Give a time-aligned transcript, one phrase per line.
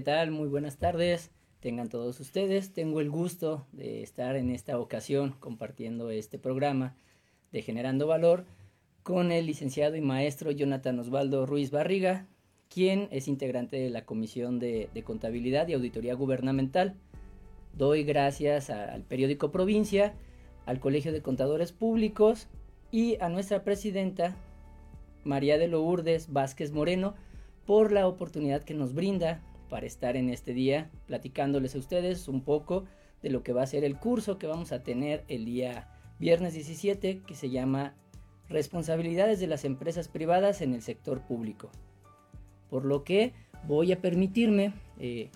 [0.00, 0.30] ¿Qué tal?
[0.30, 1.30] Muy buenas tardes.
[1.60, 2.72] Tengan todos ustedes.
[2.72, 6.96] Tengo el gusto de estar en esta ocasión compartiendo este programa
[7.52, 8.46] de Generando Valor
[9.02, 12.26] con el licenciado y maestro Jonathan Osvaldo Ruiz Barriga,
[12.70, 16.94] quien es integrante de la Comisión de, Contabilidad y Auditoría Gubernamental.
[17.74, 20.14] Doy gracias al periódico Provincia,
[20.64, 22.48] al Colegio de Contadores Públicos
[22.90, 24.34] y a nuestra presidenta,
[25.24, 27.16] María de Lourdes Vázquez Moreno,
[27.66, 32.42] por la oportunidad que nos brinda para estar en este día platicándoles a ustedes un
[32.42, 32.84] poco
[33.22, 35.88] de lo que va a ser el curso que vamos a tener el día
[36.18, 37.94] viernes 17 que se llama
[38.48, 41.70] Responsabilidades de las empresas privadas en el sector público.
[42.68, 43.32] Por lo que
[43.66, 45.30] voy a permitirme eh,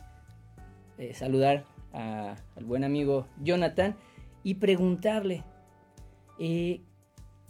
[0.99, 3.95] eh, saludar al buen amigo Jonathan
[4.43, 5.45] y preguntarle
[6.41, 6.81] eh,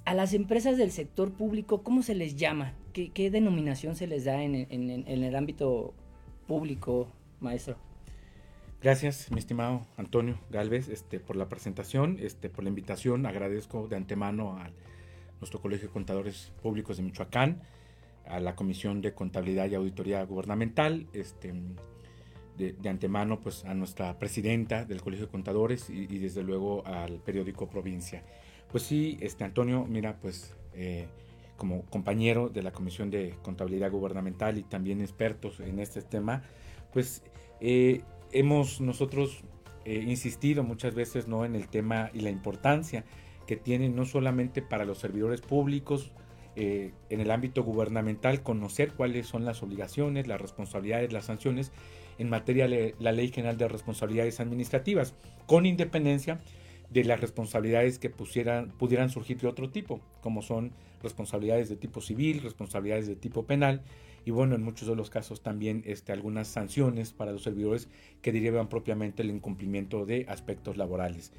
[0.05, 2.75] a las empresas del sector público, ¿cómo se les llama?
[2.93, 5.95] ¿Qué, denominación se les da en, en el ámbito
[6.47, 7.09] público,
[7.41, 7.77] maestro.
[8.83, 13.25] Gracias, mi estimado Antonio Galvez, este, por la presentación, este, por la invitación.
[13.25, 14.71] Agradezco de antemano a
[15.41, 17.63] nuestro Colegio de Contadores Públicos de Michoacán,
[18.27, 21.55] a la Comisión de Contabilidad y Auditoría Gubernamental, este,
[22.59, 27.69] de, antemano pues, a nuestra presidenta del Colegio de Contadores y, desde luego al periódico
[27.69, 28.23] Provincia.
[28.71, 31.07] Pues sí, este, Antonio, mira, pues eh,
[31.57, 36.43] como compañero de la Comisión de Contabilidad Gubernamental y también expertos en este tema,
[36.93, 37.23] pues
[37.61, 39.45] eh, hemos nosotros
[39.85, 41.45] eh, insistido muchas veces ¿no?
[41.45, 43.05] en el tema y la importancia
[43.47, 46.13] que tiene no solamente para los servidores públicos,
[46.57, 51.73] eh, en el ámbito gubernamental, conocer cuáles son las obligaciones, las responsabilidades, las sanciones
[52.17, 55.15] en materia de la Ley General de Responsabilidades Administrativas,
[55.47, 56.41] con independencia
[56.95, 60.71] de las responsabilidades que pudieran surgir de otro tipo, como son
[61.03, 63.83] responsabilidades de tipo civil, responsabilidades de tipo penal
[64.25, 67.89] y bueno, en muchos de los casos también este, algunas sanciones para los servidores
[68.23, 71.33] que derivan propiamente el incumplimiento de aspectos laborales.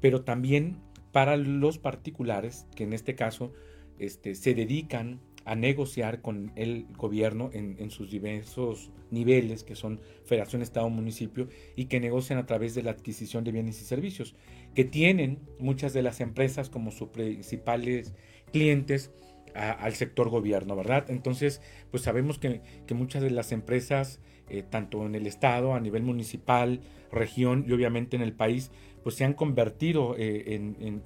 [0.00, 0.76] Pero también
[1.12, 3.52] para los particulares, que en este caso
[4.00, 10.60] este, se dedican a negociar con el gobierno en, sus diversos niveles, que son federación,
[10.60, 14.34] estado, municipio, y que negocian a través de la adquisición de bienes y servicios,
[14.74, 18.12] que tienen muchas de las empresas como sus principales
[18.52, 19.12] clientes
[19.54, 21.06] al sector gobierno, ¿verdad?
[21.08, 22.60] Entonces, pues sabemos que,
[22.92, 24.20] muchas de las empresas,
[24.50, 26.80] eh, tanto en el estado, a nivel municipal,
[27.12, 28.70] región y obviamente en el país,
[29.04, 30.60] pues se han convertido eh,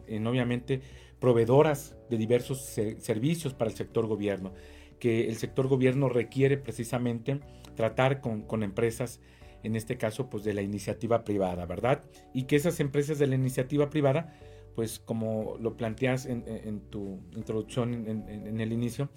[0.08, 0.80] en, obviamente,
[1.20, 2.60] proveedoras de diversos
[2.98, 4.52] servicios para el sector gobierno,
[4.98, 7.40] que el sector gobierno requiere precisamente
[7.76, 9.20] tratar con, con empresas
[9.62, 12.02] en este caso pues de la iniciativa privada, ¿verdad?
[12.32, 14.34] Y que esas empresas de la iniciativa privada
[14.74, 19.10] pues como lo planteas en, tu introducción en, el inicio,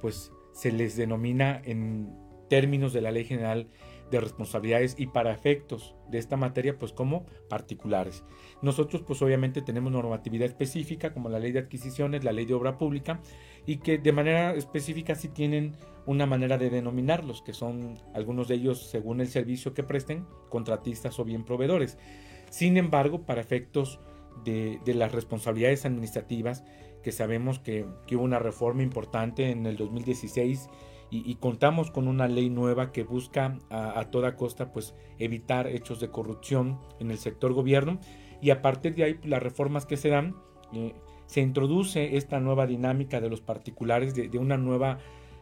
[0.00, 2.14] pues se les denomina en
[2.48, 3.68] términos de la Ley General
[4.10, 8.24] de Responsabilidades y para efectos de esta materia, pues como particulares.
[8.62, 12.78] Nosotros pues obviamente tenemos normatividad específica como la Ley de Adquisiciones, la Ley de Obra
[12.78, 13.20] Pública
[13.66, 15.76] y que de manera específica sí tienen
[16.06, 21.18] una manera de denominarlos, que son algunos de ellos según el servicio que presten, contratistas
[21.18, 21.98] o bien proveedores.
[22.50, 24.00] Sin embargo, para efectos
[24.44, 26.64] de, las responsabilidades administrativas,
[27.02, 30.68] que sabemos que, hubo una reforma importante en el 2016
[31.10, 36.08] y, contamos con una ley nueva que busca a, toda costa pues evitar hechos de
[36.08, 37.98] corrupción en el sector gobierno.
[38.40, 40.36] Y a partir de ahí pues, las reformas que se dan
[40.72, 40.94] eh,
[41.26, 44.98] se introduce esta nueva dinámica de los particulares de, una nueva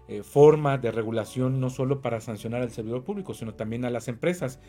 [0.09, 4.09] eh, forma de regulación no solo para sancionar al servidor público sino también a las
[4.09, 4.61] empresas.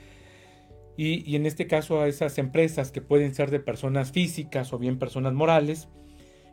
[0.98, 5.00] Y, en este caso a esas empresas que pueden ser de personas físicas o bien
[5.00, 5.88] personas morales,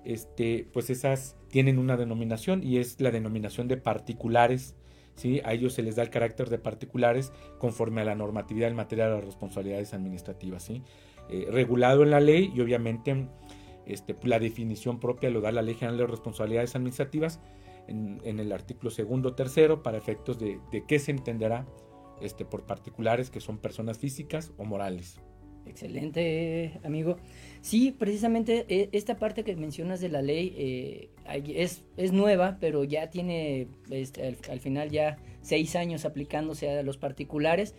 [0.07, 4.77] este, pues esas tienen una denominación y es la denominación de particulares.
[5.17, 5.41] ¿sí?
[5.45, 9.09] A ellos se les da el carácter de particulares conforme a la normatividad en materia
[9.09, 10.63] de responsabilidades administrativas.
[10.63, 10.83] ¿sí?
[11.29, 13.29] Eh, regulado en la ley y obviamente
[13.87, 17.41] este, la definición propia lo da la Ley General de Responsabilidades Administrativas
[17.89, 21.67] en, el artículo segundo tercero para efectos de, de qué se entenderá
[22.21, 25.21] este, por particulares que son personas físicas o morales.
[25.67, 27.17] Excelente, amigo.
[27.61, 31.11] Sí, precisamente eh, esta parte que mencionas de la ley eh,
[31.55, 36.97] es, es, nueva, pero ya tiene este, al, final ya seis años aplicándose a los
[36.97, 37.75] particulares.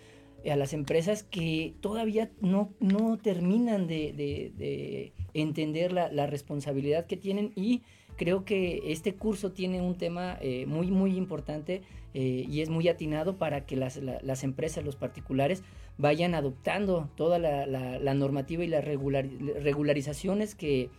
[0.50, 7.82] a las empresas que todavía no, no terminan de, entender la, responsabilidad que tienen y
[8.18, 11.82] creo que este curso tiene un tema eh, muy muy importante
[12.14, 15.64] eh, y es muy atinado para que las, las, empresas, los particulares
[15.98, 20.90] vayan adoptando toda la, normativa y las regularizaciones que,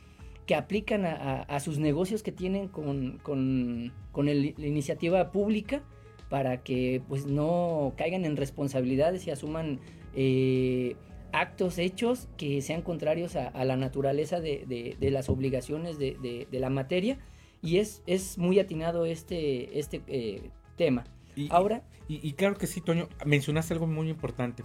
[0.46, 5.82] que aplican a, sus negocios que tienen con, con, con la iniciativa pública
[6.28, 9.80] para que pues no caigan en responsabilidades y asuman
[10.14, 10.96] eh,
[11.32, 17.18] actos hechos que sean contrarios a, la naturaleza de, las obligaciones de, la materia
[17.62, 21.04] y es, es muy atinado este, este eh, tema.
[21.36, 21.82] Y, Ahora...
[22.10, 24.64] Y, claro que sí, Toño, mencionaste algo muy importante.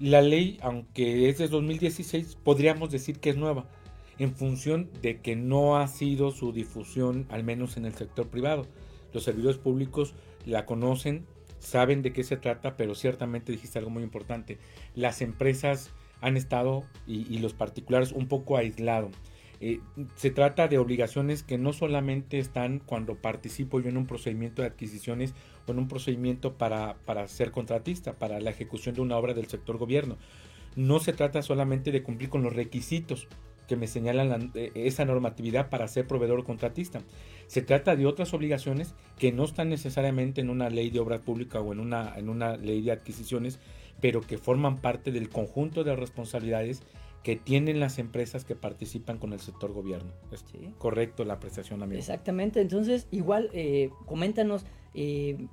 [0.00, 3.66] La ley, aunque es de 2016, podríamos decir que es nueva,
[4.18, 8.66] en función de que no ha sido su difusión, al menos en el sector privado.
[9.12, 10.14] Los servidores públicos
[10.46, 11.26] la conocen,
[11.58, 14.58] saben de qué se trata, pero ciertamente dijiste algo muy importante.
[14.94, 19.12] Las empresas han estado y, los particulares un poco aislados.
[19.60, 19.80] Eh,
[20.16, 24.68] se trata de obligaciones que no solamente están cuando participo yo en un procedimiento de
[24.68, 25.34] adquisiciones
[25.66, 29.46] o en un procedimiento para, para ser contratista, para la ejecución de una obra del
[29.46, 30.16] sector gobierno.
[30.76, 33.28] No se trata solamente de cumplir con los requisitos
[33.68, 37.00] que me señalan eh, esa normatividad para ser proveedor o contratista.
[37.46, 41.60] Se trata de otras obligaciones que no están necesariamente en una ley de obra pública
[41.60, 43.58] o en una, en una ley de adquisiciones,
[44.00, 46.82] pero que forman parte del conjunto de responsabilidades
[47.24, 50.12] que tienen las empresas que participan con el sector gobierno.
[50.30, 50.44] ¿Es
[50.76, 51.98] correcto la apreciación, amigo?
[51.98, 55.48] Exactamente, entonces igual eh, coméntanos eh,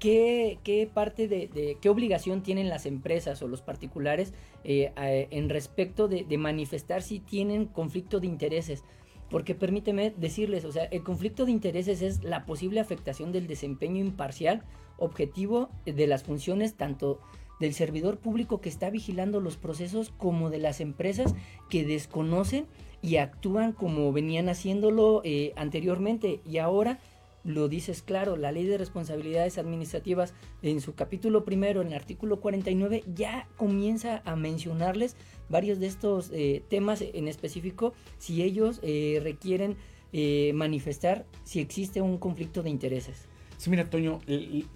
[0.00, 4.34] ¿qué, parte de, qué obligación tienen las empresas o los particulares
[4.64, 4.92] eh,
[5.30, 8.82] en respecto de, de manifestar si tienen conflicto de intereses.
[9.30, 14.00] Porque permíteme decirles, o sea, el conflicto de intereses es la posible afectación del desempeño
[14.00, 14.64] imparcial,
[14.98, 17.20] objetivo de las funciones tanto
[17.60, 21.34] del servidor público que está vigilando los procesos como de las empresas
[21.68, 22.66] que desconocen
[23.02, 26.98] y actúan como venían haciéndolo eh, anteriormente y ahora
[27.44, 32.40] lo dices claro, la ley de responsabilidades administrativas en su capítulo primero, en el artículo
[32.40, 35.16] 49, ya comienza a mencionarles
[35.48, 39.76] varios de estos eh, temas en específico si ellos eh, requieren
[40.12, 43.26] eh, manifestar si existe un conflicto de intereses.
[43.56, 44.20] Sí, mira, Toño,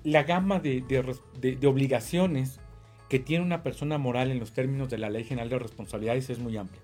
[0.03, 0.85] la gama de,
[1.41, 2.61] de, obligaciones
[3.15, 6.41] que tiene una persona moral en los términos de la Ley General de Responsabilidades es
[6.41, 6.83] muy amplia.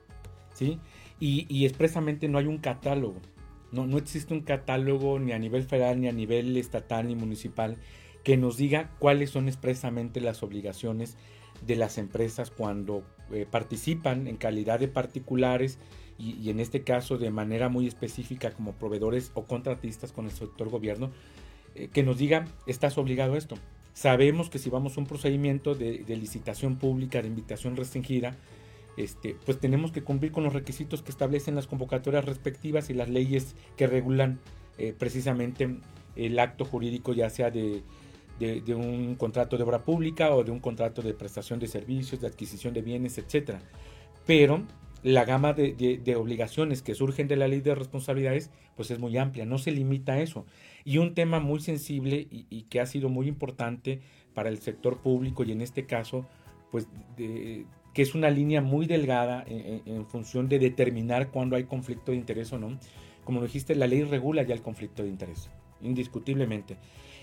[0.55, 0.79] ¿sí?
[1.19, 3.17] Y, expresamente no hay un catálogo
[3.73, 7.79] no, no existe un catálogo ni a nivel federal, ni a nivel estatal, ni municipal
[8.23, 11.17] que nos diga cuáles son expresamente las obligaciones
[11.67, 15.81] de las empresas cuando eh, participan en calidad de particulares
[16.17, 20.69] y, en este caso de manera muy específica como proveedores o contratistas con el sector
[20.69, 21.11] gobierno,
[21.75, 23.57] eh, que nos diga, estás obligado a esto.
[23.95, 28.37] Sabemos que si vamos a un procedimiento de licitación pública, de invitación restringida,
[28.97, 33.09] este, pues tenemos que cumplir con los requisitos que establecen las convocatorias respectivas y las
[33.09, 34.41] leyes que regulan
[34.79, 35.77] eh, precisamente
[36.17, 37.83] el acto jurídico, ya sea de,
[38.75, 42.75] un contrato de obra pública o de un contrato de prestación de servicios, de adquisición
[42.75, 43.57] de bienes, etc.
[44.27, 44.63] Pero
[45.03, 49.47] la gama de, obligaciones que surgen de la ley de responsabilidades, pues es muy amplia,
[49.47, 50.47] no se limita a eso.
[50.85, 54.01] Y un tema muy sensible y, que ha sido muy importante
[54.35, 56.27] para el sector público y en este caso,
[56.71, 62.19] pues que es una línea muy delgada en, función de determinar cuándo hay conflicto de
[62.19, 62.79] interés o no.
[63.25, 65.51] Como dijiste, la ley regula ya el conflicto de interés,
[65.83, 66.77] indiscutiblemente.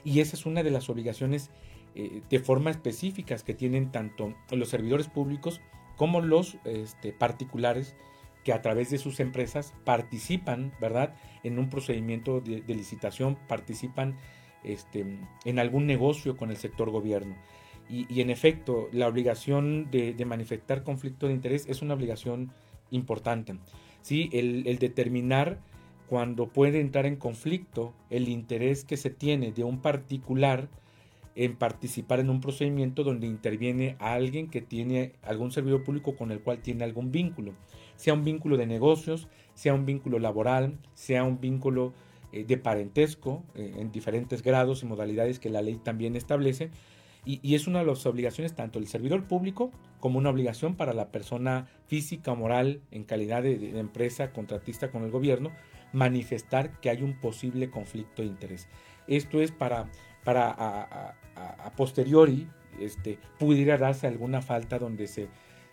[0.04, 1.52] Y esa es una de las obligaciones
[1.96, 5.62] eh, de forma específicas que tienen tanto los servidores públicos
[5.98, 7.96] como los este, particulares
[8.44, 11.14] que a través de sus empresas participan, ¿verdad?,
[11.44, 14.18] en un procedimiento de, licitación, participan
[14.64, 15.06] este,
[15.44, 17.36] en algún negocio con el sector gobierno.
[17.90, 22.52] Y, en efecto, la obligación de, manifestar conflicto de interés es una obligación
[22.92, 23.56] importante.
[24.02, 24.30] ¿sí?
[24.34, 25.60] El, determinar
[26.08, 30.70] cuando puede entrar en conflicto el interés que se tiene de un particular
[31.38, 36.42] en participar en un procedimiento donde interviene alguien que tiene algún servidor público con el
[36.42, 37.54] cual tiene algún vínculo,
[37.96, 41.94] sea un vínculo de negocios, sea un vínculo laboral, sea un vínculo
[42.32, 46.72] eh, de parentesco eh, en diferentes grados y modalidades que la ley también establece,
[47.24, 51.12] y, es una de las obligaciones tanto del servidor público como una obligación para la
[51.12, 55.52] persona física o moral en calidad de, empresa contratista con el gobierno
[55.92, 58.70] manifestar que hay un posible conflicto de interés.
[59.08, 59.90] Esto es para,
[60.24, 61.16] para
[61.76, 62.48] posteriori
[62.80, 65.28] este, pudiera darse alguna falta donde se,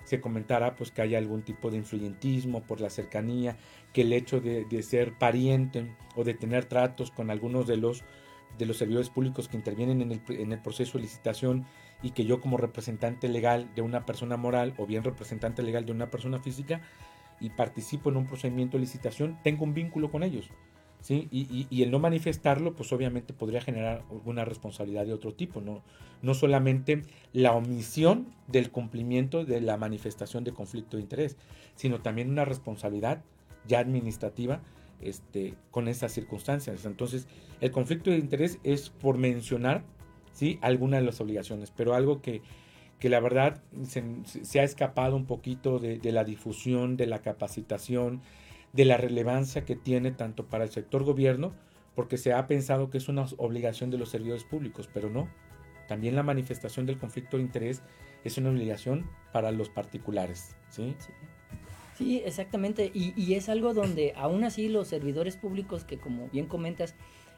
[0.04, 3.56] se comentara pues que haya algún tipo de influyentismo por la cercanía,
[3.92, 8.04] que el hecho de, de ser pariente o de tener tratos con algunos de los
[8.58, 10.12] de los servidores públicos que intervienen en
[10.52, 11.66] el, proceso de licitación
[12.02, 15.92] y que yo como representante legal de una persona moral o bien representante legal de
[15.92, 16.80] una persona física
[17.40, 20.50] y participo en un procedimiento de licitación, tengo un vínculo con ellos.
[21.04, 21.28] ¿Sí?
[21.30, 25.82] Y, el no manifestarlo, pues obviamente podría generar alguna responsabilidad de otro tipo, no,
[26.22, 27.02] no solamente
[27.34, 31.36] la omisión del cumplimiento de la manifestación de conflicto de interés,
[31.74, 33.22] sino también una responsabilidad
[33.68, 34.62] ya administrativa
[35.02, 36.86] este, con esas circunstancias.
[36.86, 37.28] Entonces,
[37.60, 39.84] el conflicto de interés es por mencionar
[40.32, 40.58] ¿sí?
[40.62, 42.40] alguna de las obligaciones, pero algo que,
[42.98, 48.22] que la verdad se, ha escapado un poquito de, la difusión, de la capacitación,
[48.74, 51.54] de la relevancia que tiene tanto para el sector gobierno,
[51.94, 55.28] porque se ha pensado que es una obligación de los servidores públicos, pero no.
[55.86, 57.82] También la manifestación del conflicto de interés
[58.24, 60.56] es una obligación para los particulares.
[60.70, 60.96] Sí,
[61.96, 62.22] sí.
[62.24, 62.90] exactamente.
[62.92, 66.96] Y, y, es algo donde aún así los servidores públicos, que como bien comentas,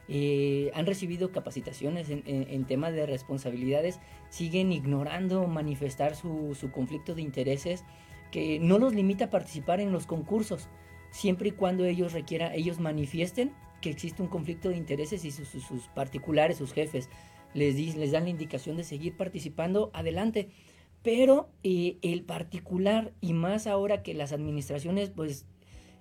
[0.08, 3.98] eh, han recibido capacitaciones en, en, temas de responsabilidades,
[4.30, 7.84] siguen ignorando manifestar su, su, conflicto de intereses
[8.30, 10.68] que no los limita a participar en los concursos,
[11.16, 15.88] siempre y cuando ellos requieran, ellos manifiesten que existe un conflicto de intereses y sus,
[15.94, 17.08] particulares, sus jefes,
[17.54, 20.50] les, les dan la indicación de seguir participando, adelante.
[21.02, 25.46] Pero eh, el particular, y más ahora que las administraciones pues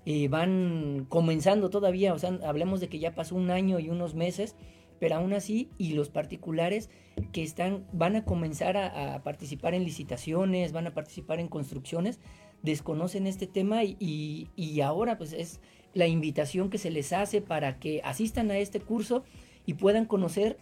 [0.05, 4.15] eh, van comenzando todavía, o sea, hablemos de que ya pasó un año y unos
[4.15, 4.55] meses,
[4.99, 6.89] pero aún así, y los particulares
[7.31, 12.19] que están, van a comenzar a, participar en licitaciones, van a participar en construcciones,
[12.61, 15.59] desconocen este tema y, y, ahora pues es
[15.93, 19.23] la invitación que se les hace para que asistan a este curso
[19.65, 20.57] y puedan conocer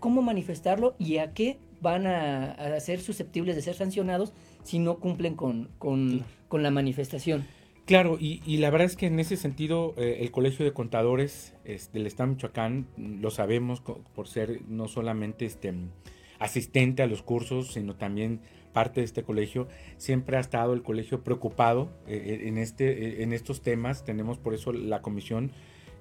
[0.00, 5.34] cómo manifestarlo y a qué van a, ser susceptibles de ser sancionados si no cumplen
[5.34, 7.46] con, con, con la manifestación.
[7.86, 11.54] Claro, y, la verdad es que en ese sentido eh, el Colegio de Contadores
[11.92, 15.72] del Estado de Michoacán, lo sabemos por ser no solamente este,
[16.40, 18.40] asistente a los cursos, sino también
[18.76, 23.32] parte de este colegio, siempre ha estado el colegio preocupado eh, eh, en, este, en
[23.32, 24.04] estos temas.
[24.04, 25.50] Tenemos por eso la comisión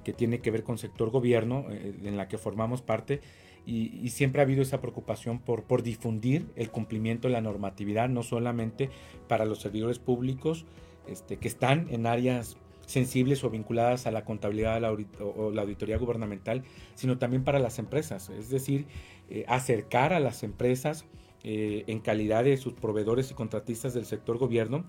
[0.04, 3.22] que tiene que ver con sector gobierno, en la que formamos parte,
[3.66, 8.24] y, siempre ha habido esa preocupación por, por difundir el cumplimiento de la normatividad, no
[8.24, 8.90] solamente
[9.30, 10.66] para los servidores públicos,
[11.08, 16.64] este, que están en áreas sensibles o vinculadas a la contabilidad o la auditoría gubernamental,
[16.96, 18.86] sino también para las empresas, es decir,
[19.30, 21.06] eh, acercar a las empresas
[21.48, 24.84] eh, en calidad de sus proveedores y contratistas del sector gobierno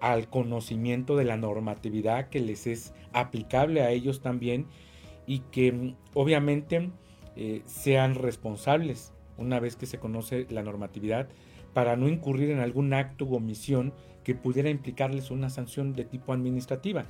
[0.00, 4.64] al conocimiento de la normatividad que les es aplicable a ellos también
[5.26, 6.90] y que mm, obviamente
[7.36, 11.28] eh, sean responsables una vez que se conoce la normatividad
[11.74, 13.92] para no incurrir en algún acto o omisión
[14.24, 17.04] que pudiera implicarles una sanción de tipo administrativa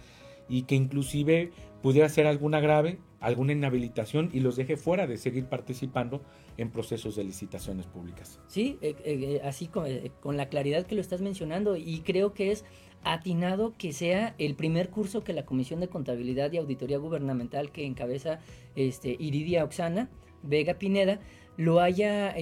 [0.49, 1.53] y que inclusive
[1.83, 6.23] pudiera ser alguna grave, alguna inhabilitación y los deje fuera de seguir participando
[6.57, 8.41] en procesos de licitaciones públicas.
[8.47, 12.33] Sí, eh, eh, así con, eh, con, la claridad que lo estás mencionando y creo
[12.33, 12.65] que es
[13.05, 17.87] atinado que sea el primer curso que la Comisión de Contabilidad y Auditoría Gubernamental que
[17.87, 18.41] encabeza
[18.75, 20.09] este, Iridia Oxana
[20.43, 21.21] Vega Pineda
[21.57, 22.37] lo haya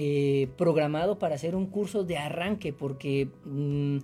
[0.57, 3.29] programado para hacer un curso de arranque porque...
[3.45, 3.97] Mm,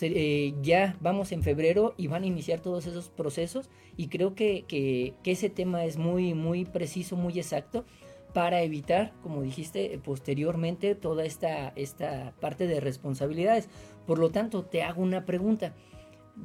[0.00, 4.64] eh, ya vamos en febrero y van a iniciar todos esos procesos y creo que,
[4.66, 7.84] que, ese tema es muy, muy preciso, muy exacto
[8.32, 13.68] para evitar, como dijiste, posteriormente toda esta, esta parte de responsabilidades.
[14.06, 15.74] Por lo tanto, te hago una pregunta.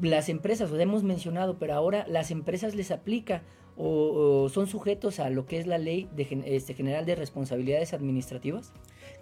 [0.01, 3.43] Las empresas, lo hemos mencionado, pero ahora las empresas les aplica
[3.75, 8.73] o, son sujetos a lo que es la ley de, este, general de responsabilidades administrativas?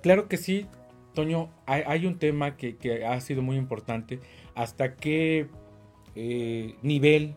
[0.01, 0.67] Claro que sí,
[1.13, 4.19] Toño, hay, un tema que, ha sido muy importante.
[4.55, 5.47] ¿Hasta qué
[6.15, 7.35] eh, nivel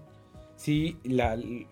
[0.57, 0.97] si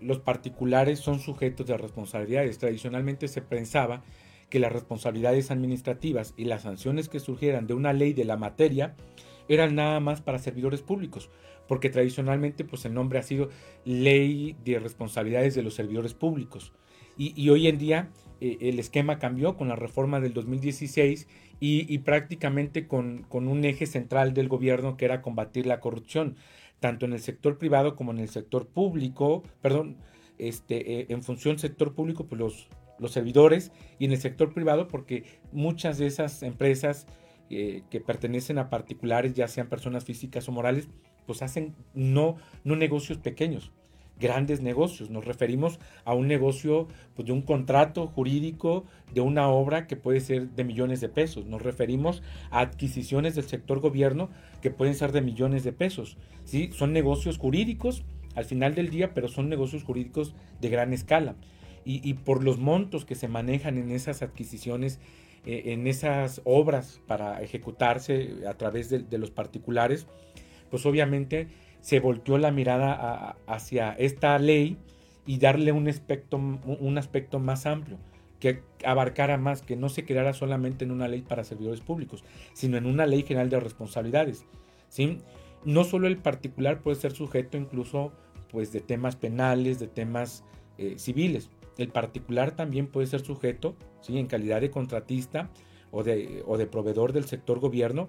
[0.00, 2.58] los particulares son sujetos de responsabilidades?
[2.58, 4.02] Tradicionalmente se pensaba
[4.48, 8.94] que las responsabilidades administrativas y las sanciones que surgieran de una ley de la materia
[9.48, 11.30] eran nada más para servidores públicos,
[11.68, 13.48] porque tradicionalmente pues el nombre ha sido
[13.84, 16.72] Ley de Responsabilidades de los Servidores Públicos.
[17.16, 18.08] Y, hoy en día
[18.40, 21.28] eh, el esquema cambió con la reforma del 2016
[21.60, 26.34] y, prácticamente con, un eje central del gobierno que era combatir la corrupción,
[26.80, 29.96] tanto en el sector privado como en el sector público, perdón,
[30.38, 34.88] este, eh, en función sector público, pues los, los servidores, y en el sector privado,
[34.88, 37.06] porque muchas de esas empresas
[37.54, 40.88] eh, que pertenecen a particulares, ya sean personas físicas o morales,
[41.26, 43.72] pues hacen no, no negocios pequeños,
[44.18, 45.10] grandes negocios.
[45.10, 50.20] Nos referimos a un negocio pues, de un contrato jurídico de una obra que puede
[50.20, 51.46] ser de millones de pesos.
[51.46, 56.16] Nos referimos a adquisiciones del sector gobierno que pueden ser de millones de pesos.
[56.44, 56.70] ¿sí?
[56.72, 58.04] Son negocios jurídicos
[58.34, 61.36] al final del día, pero son negocios jurídicos de gran escala.
[61.84, 65.00] Y, por los montos que se manejan en esas adquisiciones
[65.44, 70.06] eh, en esas obras para ejecutarse a través de, los particulares,
[70.70, 71.48] pues obviamente
[71.82, 74.78] se volteó la mirada hacia esta ley
[75.26, 77.98] y darle un aspecto, un aspecto más amplio,
[78.40, 82.24] que abarcara más, que no se quedara solamente en una ley para servidores públicos,
[82.54, 84.46] sino en una ley general de responsabilidades.
[84.88, 85.18] ¿sí?
[85.64, 88.12] No solo el particular puede ser sujeto incluso
[88.50, 90.44] pues, de temas penales, de temas
[90.78, 94.18] eh, civiles, el particular también puede ser sujeto, ¿sí?
[94.18, 95.50] en calidad de contratista
[95.90, 98.08] o de, o de proveedor del sector gobierno,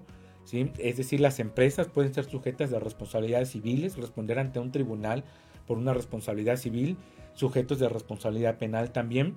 [0.52, 5.24] es decir, las empresas pueden ser sujetas de responsabilidades civiles, responder ante un tribunal
[5.66, 6.96] por una responsabilidad civil,
[7.32, 9.34] sujetos de responsabilidad penal también,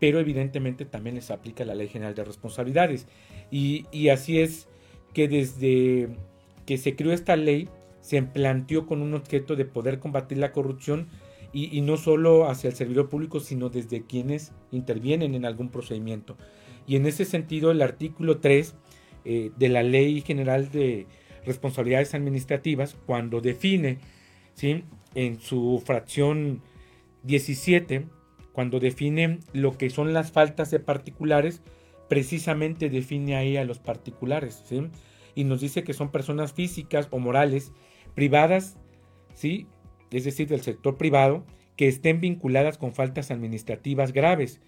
[0.00, 3.06] pero evidentemente también les aplica la Ley General de Responsabilidades.
[3.50, 4.68] Y, y así es
[5.12, 6.08] que desde
[6.66, 7.68] que se creó esta ley,
[8.00, 11.08] se planteó con un objeto de poder combatir la corrupción
[11.52, 16.36] y, no solo hacia el servidor público, sino desde quienes intervienen en algún procedimiento.
[16.86, 18.74] Y en ese sentido, el artículo 3
[19.28, 21.06] eh, de la Ley General de
[21.44, 23.98] Responsabilidades Administrativas, cuando define,
[24.54, 24.84] ¿sí?
[25.14, 26.62] en su fracción
[27.24, 28.06] 17,
[28.52, 31.60] cuando define lo que son las faltas de particulares,
[32.08, 34.88] precisamente define ahí a los particulares, ¿sí?
[35.34, 37.72] Y nos dice que son personas físicas o morales
[38.14, 38.76] privadas,
[39.34, 39.66] ¿sí?
[40.10, 41.44] es decir, del sector privado,
[41.76, 44.60] que estén vinculadas con faltas administrativas graves.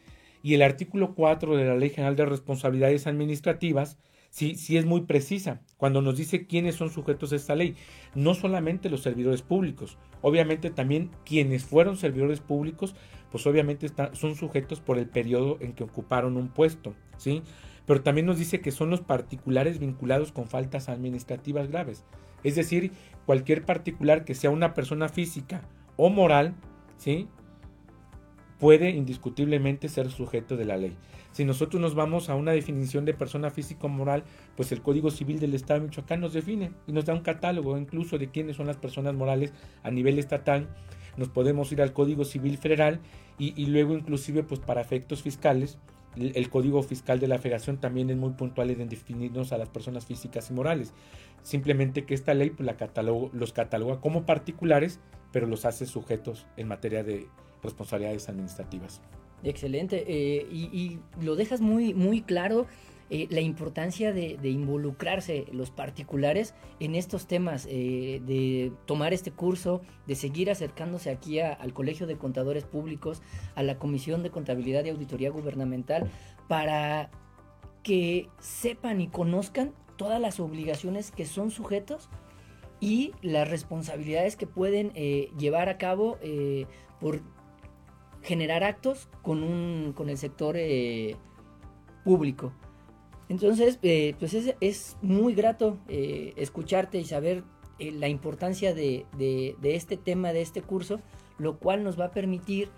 [0.42, 3.98] Y el artículo 4 de la Ley General de Responsabilidades Administrativas
[4.30, 7.76] sí, sí es muy precisa cuando nos dice quiénes son sujetos a esta ley.
[8.14, 12.94] No solamente los servidores públicos, obviamente también quienes fueron servidores públicos,
[13.30, 17.42] pues obviamente son sujetos por el periodo en que ocuparon un puesto, ¿sí?
[17.86, 22.04] Pero también nos dice que son los particulares vinculados con faltas administrativas graves.
[22.44, 22.92] Es decir,
[23.26, 25.62] cualquier particular que sea una persona física
[25.96, 26.54] o moral,
[26.98, 27.28] ¿sí?
[28.58, 30.96] puede indiscutiblemente ser sujeto de la ley.
[31.38, 34.24] Si nosotros nos vamos a una definición de persona física o moral,
[34.56, 37.78] pues el Código Civil del Estado de Michoacán nos define y nos da un catálogo
[37.78, 39.52] incluso de quiénes son las personas morales
[39.84, 40.66] a nivel estatal.
[41.16, 42.98] Nos podemos ir al Código Civil Federal
[43.38, 45.78] y, luego inclusive pues para efectos fiscales
[46.16, 50.06] el Código Fiscal de la Federación también es muy puntual en definirnos a las personas
[50.06, 50.92] físicas y morales.
[51.44, 52.76] Simplemente que esta ley pues, la
[53.32, 54.98] los cataloga como particulares,
[55.30, 57.28] pero los hace sujetos en materia de
[57.62, 59.00] responsabilidades administrativas.
[59.42, 60.04] Excelente.
[60.06, 62.66] Eh, y, lo dejas muy, muy claro
[63.10, 69.80] eh, la importancia de, involucrarse los particulares en estos temas, eh, de tomar este curso,
[70.06, 73.22] de seguir acercándose aquí al Colegio de Contadores Públicos,
[73.54, 76.10] a la Comisión de Contabilidad y Auditoría Gubernamental,
[76.48, 77.10] para
[77.82, 82.10] que sepan y conozcan todas las obligaciones que son sujetos
[82.80, 84.92] y las responsabilidades que pueden
[85.36, 86.18] llevar a cabo
[87.00, 87.22] por
[88.22, 90.56] generar actos con, un, con el sector
[92.04, 92.52] público.
[93.28, 97.44] Entonces, eh, pues es, muy grato eh, escucharte y saber
[97.78, 99.04] eh, la importancia de,
[99.62, 101.00] este tema, de este curso,
[101.38, 102.70] lo cual nos va a permitir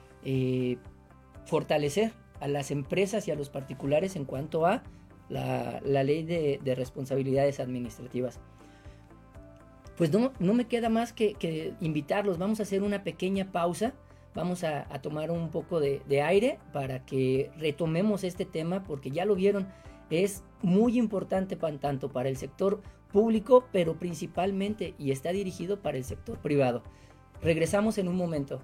[1.47, 4.83] fortalecer a las empresas y a los particulares en cuanto a
[5.29, 8.41] la, ley de, responsabilidades administrativas.
[9.97, 13.95] Pues no, me queda más que, invitarlos, vamos a hacer una pequeña pausa,
[14.35, 19.25] vamos a, tomar un poco de, de, aire para que retomemos este tema porque ya
[19.25, 19.69] lo vieron,
[20.11, 22.81] es muy importante tanto para el sector
[23.13, 26.83] público, pero principalmente y está dirigido para el sector privado.
[27.43, 28.63] Regresamos en un momento.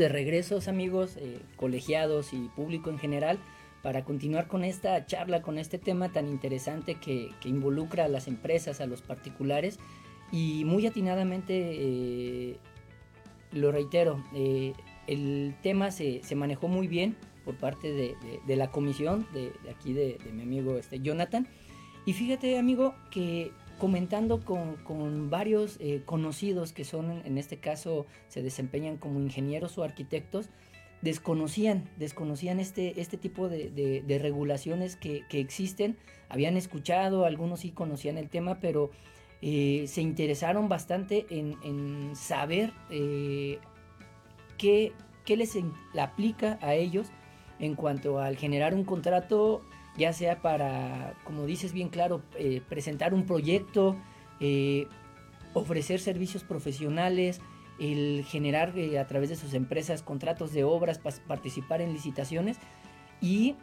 [0.00, 3.38] De regresos amigos, eh, colegiados y público en general
[3.82, 8.80] para continuar con esta charla, con este tema tan interesante que, involucra a las empresas,
[8.80, 9.78] a los particulares
[10.32, 12.56] y muy atinadamente, eh,
[13.52, 14.72] lo reitero, eh,
[15.06, 20.42] el tema se, manejó muy bien por parte de, la comisión, de, aquí de, mi
[20.42, 21.46] amigo este, Jonathan.
[22.06, 28.42] Y fíjate amigo que comentando con, varios eh, conocidos que son, en este caso, se
[28.42, 30.50] desempeñan como ingenieros o arquitectos,
[31.00, 35.96] desconocían, desconocían este, este tipo de, regulaciones que, existen,
[36.28, 38.90] habían escuchado, algunos sí conocían el tema, pero
[39.40, 43.58] eh, se interesaron bastante en, saber eh,
[44.58, 44.92] qué,
[45.24, 45.56] qué, les
[45.98, 47.08] aplica a ellos
[47.58, 49.62] en cuanto al generar un contrato
[50.00, 53.96] ya sea para, como dices bien claro, eh, presentar un proyecto,
[54.40, 54.88] eh,
[55.52, 57.40] ofrecer servicios profesionales,
[57.78, 62.56] el generar eh, a través de sus empresas contratos de obras, participar en licitaciones.
[63.20, 63.54] Y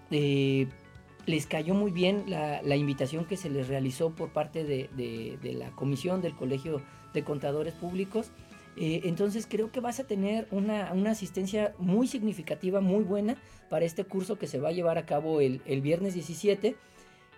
[1.26, 6.22] les cayó muy bien la, invitación que se les realizó por parte de la comisión
[6.22, 6.84] del Colegio
[7.16, 8.32] de Contadores Públicos
[8.80, 13.36] eh, entonces creo que vas a tener una, asistencia muy significativa, muy buena
[13.70, 16.76] para este curso que se va a llevar a cabo el, viernes 17.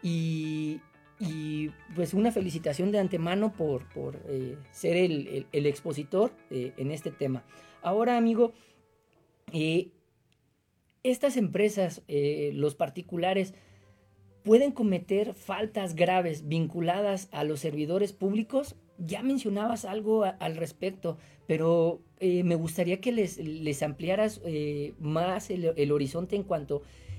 [0.02, 0.82] Y,
[1.95, 3.84] pues una felicitación de antemano por,
[4.28, 7.43] eh, ser el, expositor eh, en este tema.
[7.82, 8.54] Ahora, amigo,
[11.04, 13.54] estas empresas, los particulares,
[14.43, 22.01] pueden cometer faltas graves vinculadas a los servidores públicos ya mencionabas algo al respecto, pero
[22.19, 27.09] eh, me gustaría que les, les ampliaras eh, más el, horizonte en cuanto a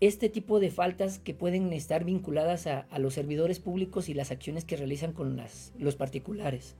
[0.00, 4.64] este tipo de faltas que pueden estar vinculadas a, los servidores públicos y las acciones
[4.64, 6.76] que realizan con las, los particulares.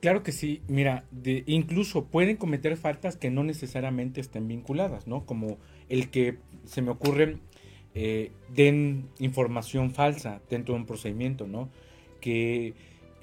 [0.00, 5.24] Claro que sí, mira, de, incluso pueden cometer faltas que no necesariamente estén vinculadas, ¿no?
[5.24, 5.58] Como
[5.88, 7.38] el que se me ocurre
[7.94, 11.70] eh, den información falsa dentro de un procedimiento, ¿no?
[12.20, 12.74] Que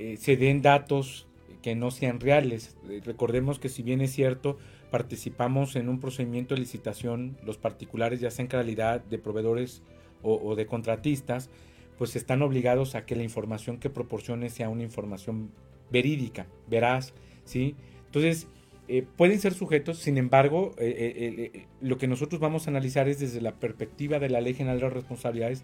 [0.03, 1.27] eh, se den datos
[1.61, 2.75] que no sean reales.
[2.89, 4.57] Eh, recordemos que si bien es cierto,
[4.91, 9.81] participamos en un procedimiento de licitación, los particulares, ya sea en calidad de proveedores
[10.21, 11.49] o, de contratistas,
[11.97, 15.51] pues están obligados a que la información que proporcione sea una información
[15.89, 17.13] verídica, veraz,
[17.43, 17.75] ¿sí?
[18.05, 18.47] Entonces,
[18.87, 20.75] eh, pueden ser sujetos, sin embargo,
[21.81, 24.89] lo que nosotros vamos a analizar es desde la perspectiva de la Ley General de
[24.89, 25.63] Responsabilidades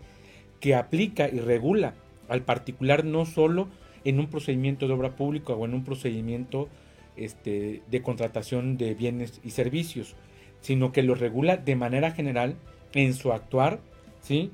[0.59, 1.93] que aplica y regula
[2.27, 3.69] al particular no solo
[4.03, 6.69] en un procedimiento de obra pública o en un procedimiento
[7.15, 10.15] este, de contratación de bienes y servicios,
[10.61, 12.55] sino que lo regula de manera general
[12.93, 13.79] en su actuar,
[14.21, 14.51] ¿sí?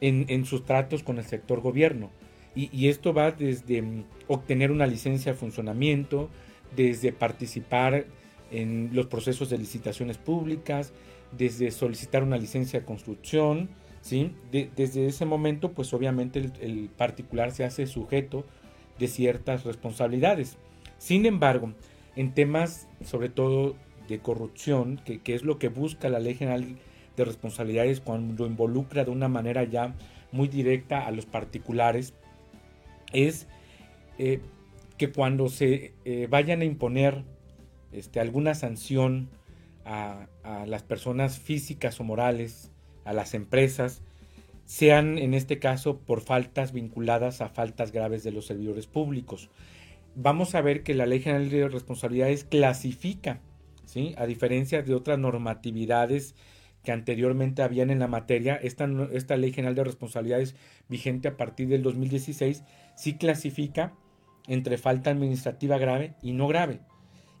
[0.00, 2.10] en, sus tratos con el sector gobierno.
[2.54, 6.28] Y, esto va desde mm, obtener una licencia de funcionamiento,
[6.76, 8.06] desde participar
[8.50, 10.92] en los procesos de licitaciones públicas,
[11.36, 13.70] desde solicitar una licencia de construcción,
[14.02, 14.34] ¿sí?
[14.50, 18.44] desde ese momento, pues obviamente el, particular se hace sujeto
[19.02, 20.58] de ciertas responsabilidades.
[20.98, 21.72] Sin embargo,
[22.14, 23.74] en temas sobre todo
[24.08, 26.64] de corrupción, que, es lo que busca la Ley General
[27.16, 29.96] de Responsabilidades cuando involucra de una manera ya
[30.30, 32.14] muy directa a los particulares,
[33.12, 33.48] es
[34.18, 34.38] eh,
[34.98, 37.24] que cuando se eh, vayan a imponer
[37.90, 39.30] este, alguna sanción
[39.84, 42.70] a, a las personas físicas o morales,
[43.04, 44.00] a las empresas,
[44.72, 49.50] sean en este caso por faltas vinculadas a faltas graves de los servidores públicos.
[50.14, 53.40] Vamos a ver que la Ley General de Responsabilidades clasifica,
[53.84, 54.14] ¿sí?
[54.16, 56.34] a diferencia de otras normatividades
[56.84, 58.86] que anteriormente habían en la materia, esta,
[59.36, 60.56] Ley General de Responsabilidades
[60.88, 62.64] vigente a partir del 2016
[62.96, 63.92] sí clasifica
[64.48, 66.80] entre falta administrativa grave y no grave.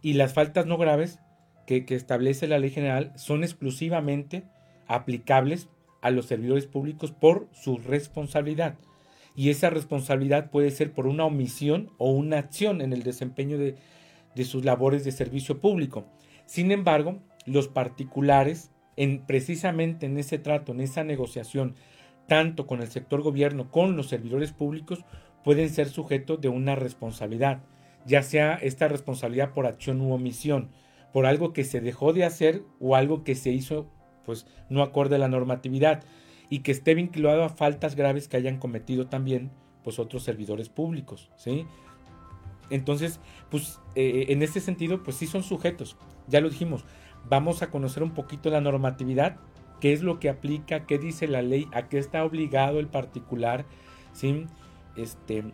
[0.02, 1.18] Y las faltas no graves
[1.66, 4.44] que establece la Ley General son exclusivamente
[4.86, 5.70] aplicables
[6.02, 8.76] a los servidores públicos por su responsabilidad.
[9.34, 13.76] Y esa responsabilidad puede ser por una omisión o una acción en el desempeño de,
[14.44, 16.04] sus labores de servicio público.
[16.44, 21.76] Sin embargo, los particulares, en, precisamente en ese trato, en esa negociación,
[22.26, 25.04] tanto con el sector gobierno, con los servidores públicos,
[25.44, 27.62] pueden ser sujetos de una responsabilidad,
[28.06, 30.70] ya sea esta responsabilidad por acción u omisión,
[31.12, 33.86] por algo que se dejó de hacer o algo que se hizo
[34.24, 36.02] pues no acorde a la normatividad
[36.48, 39.50] y que esté vinculado a faltas graves que hayan cometido también
[39.82, 41.66] pues otros servidores públicos, ¿sí?
[42.70, 45.96] Entonces, pues eh, en este sentido, pues sí son sujetos,
[46.28, 46.84] ya lo dijimos,
[47.28, 49.36] vamos a conocer un poquito la normatividad,
[49.80, 53.64] qué es lo que aplica, qué dice la ley, a qué está obligado el particular,
[54.12, 54.46] ¿sí?
[54.96, 55.44] Este,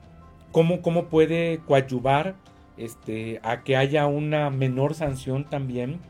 [0.53, 2.37] cómo, cómo puede coadyuvar
[2.77, 6.01] este, a que haya una menor sanción también,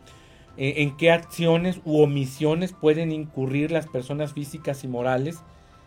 [0.58, 5.40] en, qué acciones u omisiones pueden incurrir las personas físicas y morales,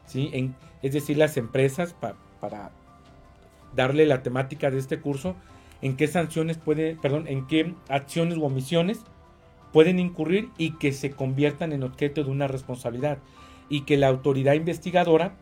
[0.06, 0.54] ¿sí?
[0.82, 1.94] Es decir, las empresas,
[2.40, 2.72] para
[3.76, 5.36] darle la temática de este curso,
[5.82, 9.02] en qué sanciones puede, perdón, en qué acciones u omisiones
[9.74, 13.18] pueden incurrir y que se conviertan en objeto de una responsabilidad
[13.70, 15.34] y que la autoridad investigadora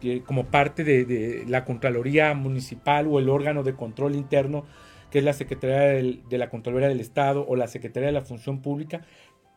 [0.00, 4.64] que como parte de, la Contraloría Municipal o el órgano de control interno,
[5.10, 8.62] que es la Secretaría de la Contraloría del Estado o la Secretaría de la Función
[8.62, 9.02] Pública,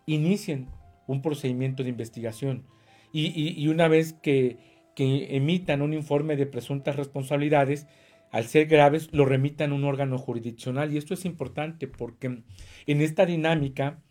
[0.05, 0.67] inicien
[1.07, 2.65] un procedimiento de investigación.
[3.11, 4.57] Y, una vez que,
[4.97, 7.87] emitan un informe de presuntas responsabilidades,
[8.31, 10.91] al ser graves, lo remitan a un órgano jurisdiccional.
[10.91, 12.41] Y esto es importante porque
[12.87, 14.01] en esta dinámica,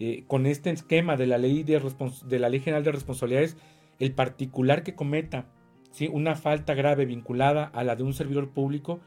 [0.00, 1.80] eh, con este esquema de la, ley de,
[2.26, 3.56] de la Ley General de Responsabilidades,
[4.00, 5.46] el particular que cometa
[6.12, 9.00] una falta grave vinculada a la de un servidor público,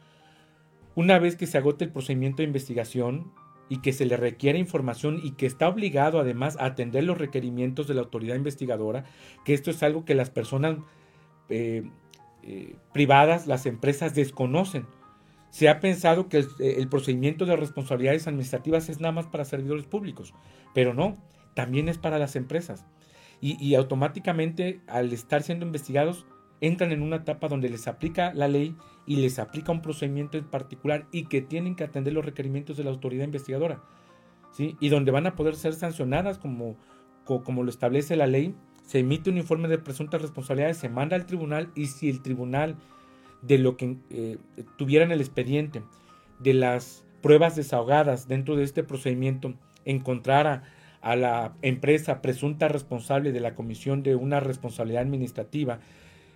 [0.96, 3.32] una vez que se agote el procedimiento de investigación
[3.70, 7.88] y que se le requiere información y que está obligado además a atender los requerimientos
[7.88, 9.06] de la autoridad investigadora,
[9.46, 10.78] que esto es algo que las personas
[11.48, 11.84] eh,
[12.44, 14.88] eh, privadas, las empresas desconocen.
[15.52, 20.34] Se ha pensado que el, procedimiento de responsabilidades administrativas es nada más para servidores públicos,
[20.74, 21.18] pero no,
[21.56, 22.86] también es para las empresas.
[23.42, 26.26] y automáticamente al estar siendo investigados
[26.62, 30.46] entran en una etapa donde les aplica la ley y les aplica un procedimiento en
[30.46, 33.82] particular y que tienen que atender los requerimientos de la autoridad investigadora.
[34.52, 34.78] ¿sí?
[34.80, 36.78] Y donde van a poder ser sancionadas como,
[37.26, 41.26] como, lo establece la ley, se emite un informe de presuntas responsabilidades, se manda al
[41.26, 42.76] tribunal y si el tribunal
[43.42, 44.38] de lo que eh,
[44.78, 45.82] tuviera en el expediente,
[46.40, 49.54] de las pruebas desahogadas dentro de este procedimiento,
[49.86, 50.64] encontrara
[51.02, 55.80] a la empresa presunta responsable de la comisión de una responsabilidad administrativa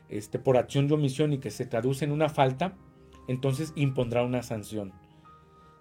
[0.09, 2.75] este, por acción de omisión y que se traduce en una falta,
[3.27, 4.93] entonces impondrá una sanción.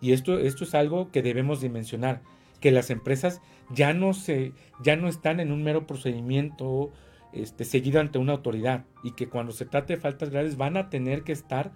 [0.01, 2.23] Y esto, esto es algo que debemos dimensionar,
[2.61, 6.93] que las empresas ya no, se, ya no están en un mero procedimiento
[7.33, 10.89] este, seguido ante una autoridad y que cuando se trate de faltas graves van a
[10.89, 11.73] tener que estar,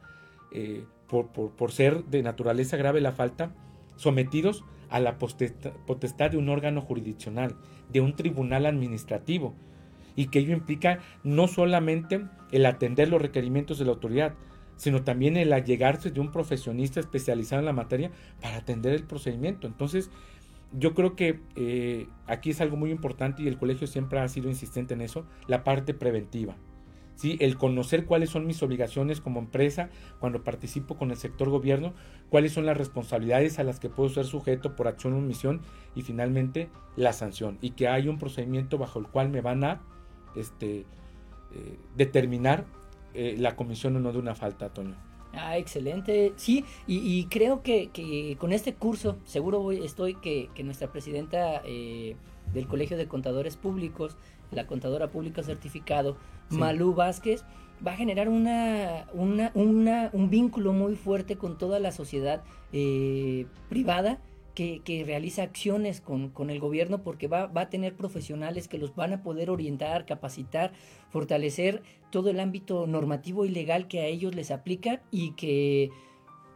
[0.52, 3.54] eh, por, por, ser de naturaleza grave la falta,
[3.96, 7.56] sometidos a la potestad de un órgano jurisdiccional,
[7.90, 9.54] de un tribunal administrativo,
[10.18, 14.34] y que ello implica no solamente el atender los requerimientos de la autoridad,
[14.74, 18.10] sino también el allegarse de un profesionista especializado en la materia
[18.42, 19.68] para atender el procedimiento.
[19.68, 20.10] Entonces,
[20.72, 24.48] yo creo que eh, aquí es algo muy importante y el colegio siempre ha sido
[24.48, 26.56] insistente en eso, la parte preventiva.
[27.14, 27.36] ¿sí?
[27.38, 31.94] El conocer cuáles son mis obligaciones como empresa cuando participo con el sector gobierno,
[32.28, 35.60] cuáles son las responsabilidades a las que puedo ser sujeto por acción o omisión
[35.94, 37.56] y finalmente la sanción.
[37.60, 39.80] Y que hay un procedimiento bajo el cual me van a
[40.34, 40.84] este,
[41.54, 42.66] eh, determinar
[43.14, 44.94] eh, la comisión o no de una falta, Antonio.
[45.32, 46.32] Ah, excelente.
[46.36, 52.16] Sí, y, creo que, con este curso, seguro voy, estoy que, nuestra presidenta eh,
[52.52, 54.16] del Colegio de Contadores Públicos,
[54.50, 56.16] la contadora pública certificado,
[56.50, 57.44] Malú Vázquez,
[57.86, 62.42] va a generar una, una, un vínculo muy fuerte con toda la sociedad
[63.68, 64.18] privada
[64.84, 69.22] que, realiza acciones con, el gobierno porque va, a tener profesionales que los van a
[69.22, 70.72] poder orientar, capacitar,
[71.10, 75.90] fortalecer todo el ámbito normativo y legal que a ellos les aplica y que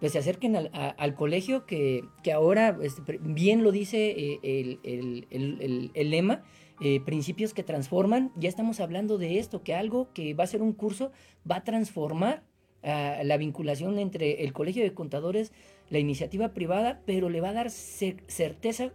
[0.01, 2.03] pues, se acerquen al, colegio que,
[2.35, 6.43] ahora este, bien lo dice eh, el, lema.
[6.81, 10.63] Eh, principios que transforman, ya estamos hablando de esto, que algo que va a ser
[10.63, 11.13] un curso
[11.49, 12.43] va a transformar
[12.83, 15.53] la vinculación entre el Colegio de Contadores
[15.93, 18.93] la iniciativa privada, pero le va a dar certeza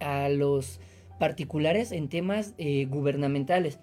[0.00, 0.80] a los
[1.20, 3.78] particulares en temas eh, gubernamentales.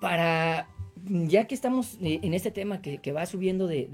[0.00, 0.68] Para,
[1.04, 3.88] ya que estamos eh, en este tema que, va subiendo de,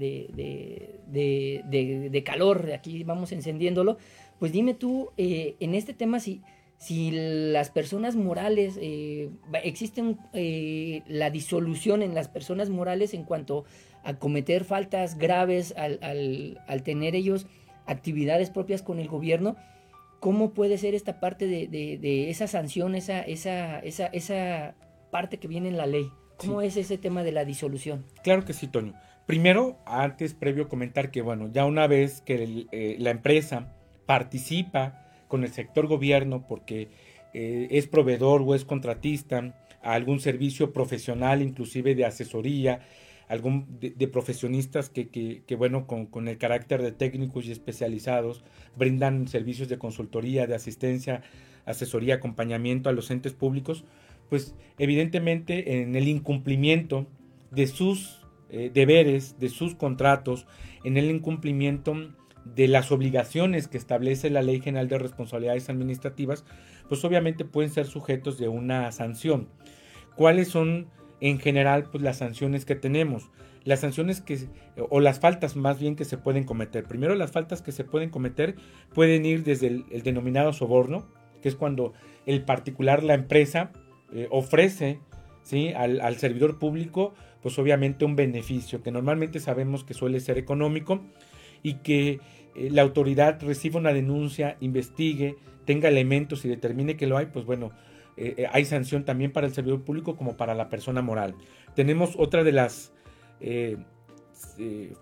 [1.07, 3.97] de, calor, aquí vamos encendiéndolo,
[4.37, 6.43] pues dime tú, eh, en este tema, si,
[6.77, 8.79] si las personas morales,
[9.63, 13.65] existen la disolución en las personas morales en cuanto
[14.03, 15.99] a cometer faltas graves, al,
[16.65, 17.45] al, tener ellos
[17.87, 19.57] actividades propias con el gobierno,
[20.21, 24.75] ¿cómo puede ser esta parte de, de, esa sanción, esa, esa, esa, esa,
[25.11, 26.09] parte que viene en la ley?
[26.37, 28.05] ¿Cómo es ese tema de la disolución?
[28.23, 28.93] Claro que sí, Toño.
[29.25, 33.73] Primero, antes, previo comentar que, bueno, ya una vez que eh, la empresa
[34.05, 36.89] participa con el sector gobierno porque
[37.33, 42.81] eh, es proveedor o es contratista a algún servicio profesional, inclusive de asesoría,
[43.27, 48.43] algún de, profesionistas que, que, bueno, con, con, el carácter de técnicos y especializados,
[48.77, 51.23] brindan servicios de consultoría, de asistencia,
[51.65, 53.83] asesoría, acompañamiento a los entes públicos,
[54.29, 57.05] pues evidentemente en el incumplimiento
[57.51, 60.47] de sus eh, deberes, de sus contratos,
[60.83, 61.95] en el incumplimiento
[62.55, 66.45] de las obligaciones que establece la Ley General de Responsabilidades Administrativas,
[66.87, 69.47] pues obviamente pueden ser sujetos de una sanción.
[70.15, 70.87] ¿Cuáles son
[71.19, 73.29] en general pues las sanciones que tenemos?
[73.63, 74.47] Las sanciones que,
[74.89, 76.85] o las faltas más bien que se pueden cometer.
[76.85, 78.55] Primero las faltas que se pueden cometer
[78.93, 81.07] pueden ir desde el, denominado soborno,
[81.41, 81.93] que es cuando
[82.25, 83.71] el particular, la empresa,
[84.13, 84.99] eh, ofrece
[85.43, 85.73] ¿sí?
[85.75, 91.01] al, al servidor público pues obviamente un beneficio que normalmente sabemos que suele ser económico
[91.63, 92.19] y que
[92.55, 97.45] eh, la autoridad reciba una denuncia, investigue, tenga elementos y determine que lo hay, pues
[97.45, 97.71] bueno,
[98.17, 101.35] eh, eh, hay sanción también para el servidor público como para la persona moral.
[101.75, 102.93] Tenemos otra de las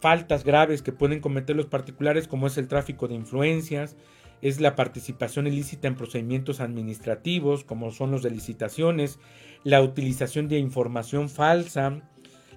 [0.02, 3.96] faltas graves que pueden cometer los particulares como es el tráfico de influencias,
[4.41, 9.20] es la participación ilícita en procedimientos administrativos como son los de licitaciones,
[9.63, 12.02] la utilización de información falsa,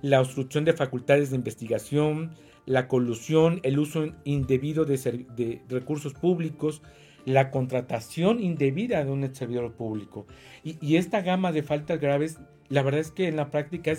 [0.03, 2.35] la obstrucción de facultades de investigación,
[2.69, 6.83] la colusión, el uso indebido de, recursos públicos,
[7.25, 10.27] la contratación indebida de un servidor público.
[10.63, 13.95] Y, esta gama de faltas graves, la verdad es que en la práctica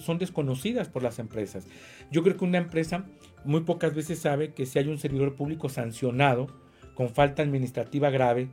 [0.00, 1.68] son desconocidas por las empresas.
[2.10, 3.06] Yo creo que una empresa
[3.44, 6.48] muy pocas veces sabe que si hay un servidor público sancionado
[6.96, 8.48] con falta administrativa grave,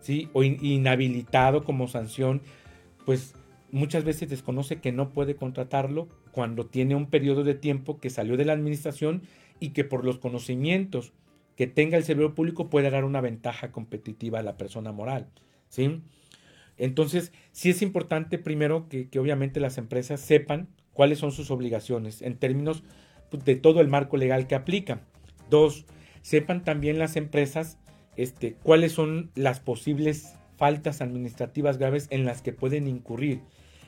[0.00, 0.28] ¿sí?
[0.32, 2.40] o inhabilitado como sanción,
[3.04, 3.34] pues
[3.72, 8.36] muchas veces desconoce que no puede contratarlo cuando tiene un periodo de tiempo que salió
[8.36, 9.22] de la administración
[9.60, 11.12] y que por los conocimientos
[11.56, 15.26] que tenga el servidor público puede dar una ventaja competitiva a la persona moral.
[15.68, 16.02] ¿sí?
[16.76, 22.36] Entonces, sí es importante primero que, obviamente las empresas sepan cuáles son sus obligaciones en
[22.36, 22.84] términos
[23.30, 25.00] pues, de todo el marco legal que aplica.
[25.50, 25.84] Dos,
[26.22, 27.78] sepan también las empresas
[28.16, 33.40] este, cuáles son las posibles faltas administrativas graves en las que pueden incurrir.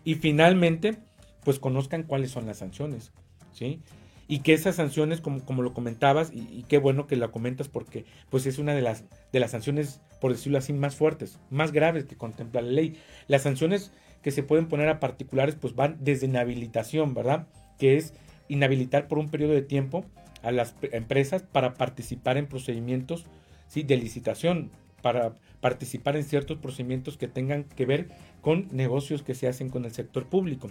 [0.04, 0.98] Y finalmente,
[1.44, 3.12] pues conozcan cuáles son las sanciones,
[3.52, 3.80] ¿sí?
[4.28, 8.04] Y que esas sanciones, como, como lo comentabas, y, qué bueno que la comentas porque
[8.30, 12.04] pues es una de las, de las sanciones, por decirlo así, más fuertes, más graves
[12.04, 12.96] que contempla la ley.
[13.26, 13.90] Las sanciones
[14.22, 17.48] que se pueden poner a particulares pues van desde inhabilitación, ¿verdad?
[17.78, 18.14] Que es
[18.48, 20.04] inhabilitar por un periodo de tiempo
[20.42, 23.24] a las empresas para participar en procedimientos
[23.68, 23.82] ¿sí?
[23.82, 24.70] de licitación,
[25.02, 28.08] para participar en ciertos procedimientos que tengan que ver
[28.40, 30.70] con negocios que se hacen con el sector público.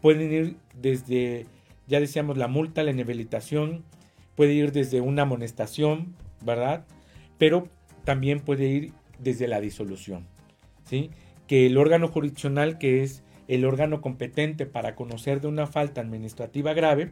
[0.00, 1.46] Pueden ir desde,
[1.86, 3.84] ya decíamos, la multa, la inhabilitación,
[4.34, 6.84] puede ir desde una amonestación, ¿verdad?
[7.38, 7.68] Pero
[8.04, 10.26] también puede ir desde la disolución,
[10.84, 11.10] ¿sí?
[11.46, 16.74] Que el órgano jurisdiccional, que es el órgano competente para conocer de una falta administrativa
[16.74, 17.10] grave,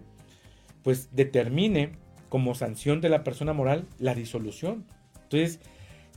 [0.82, 1.92] pues determine
[2.28, 4.84] como sanción de la persona moral la disolución.
[5.24, 5.60] Entonces,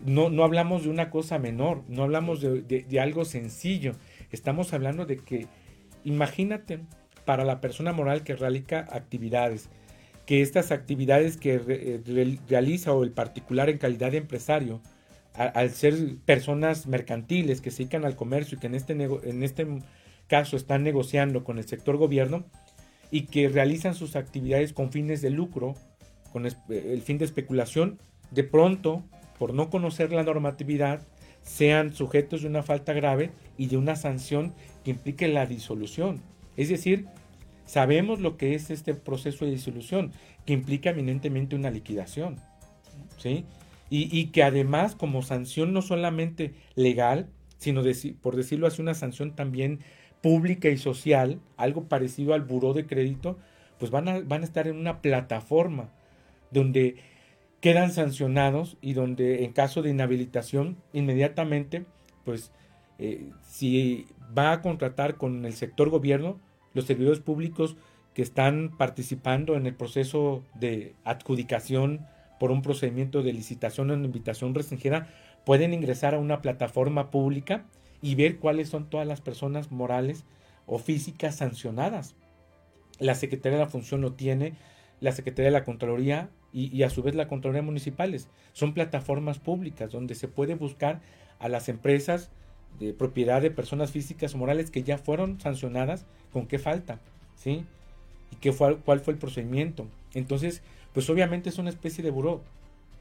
[0.05, 3.93] no, no hablamos de una cosa menor, no hablamos de, algo sencillo.
[4.32, 5.47] Estamos hablando de que,
[6.04, 6.80] imagínate,
[7.26, 9.70] para la persona moral que realiza actividades,
[10.26, 14.82] que estas actividades que eh, realiza o el particular en calidad de empresario,
[15.34, 19.68] al ser personas mercantiles que se dedican al comercio y que este, en este
[20.28, 22.45] caso están negociando con el sector gobierno
[23.10, 25.76] y que realizan sus actividades con fines de lucro,
[26.34, 28.00] con el fin de especulación,
[28.32, 29.04] de pronto
[29.38, 31.02] por no conocer la normatividad,
[31.41, 36.21] sean sujetos de una falta grave y de una sanción que implique la disolución.
[36.57, 37.07] Es decir,
[37.65, 40.11] sabemos lo que es este proceso de disolución,
[40.45, 42.37] que implica eminentemente una liquidación.
[43.17, 43.45] ¿sí?
[43.91, 47.27] Y, que además como sanción no solamente legal,
[47.57, 47.81] sino
[48.21, 49.79] por decirlo así, una sanción también
[50.21, 53.37] pública y social, algo parecido al buró de crédito,
[53.79, 55.89] pues van a, van a estar en una plataforma
[56.51, 56.97] donde
[57.62, 61.86] quedan sancionados y donde en caso de inhabilitación inmediatamente,
[62.24, 62.51] pues
[62.97, 64.07] eh, si
[64.38, 66.39] va a contratar con el sector gobierno,
[66.74, 67.76] los servidores públicos
[68.14, 72.05] que están participando en el proceso de adjudicación
[72.39, 75.07] por un procedimiento de licitación o invitación restringida,
[75.45, 77.66] pueden ingresar a una plataforma pública
[78.01, 80.24] y ver cuáles son todas las personas morales
[80.66, 82.16] o físicas sancionadas.
[82.99, 84.53] La Secretaría de la Función lo tiene,
[85.01, 88.28] la Secretaría de la Contraloría y, a su vez la Contraloría Municipales.
[88.54, 91.02] Son plataformas públicas donde se puede buscar
[91.39, 92.32] a las empresas
[92.80, 97.00] de propiedad de personas físicas o morales que ya fueron sancionadas, con qué falta,
[97.36, 97.66] ¿sí?
[98.32, 99.88] Y qué fue, cuál fue el procedimiento.
[100.14, 100.62] Entonces,
[100.93, 102.41] pues obviamente es una especie de buró,